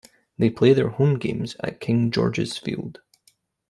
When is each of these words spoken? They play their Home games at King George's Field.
They 0.39 0.49
play 0.49 0.73
their 0.73 0.89
Home 0.89 1.19
games 1.19 1.55
at 1.59 1.79
King 1.79 2.09
George's 2.09 2.57
Field. 2.57 3.01